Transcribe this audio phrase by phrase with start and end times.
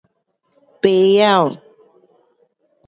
[0.81, 0.87] 不
[1.19, 1.21] 会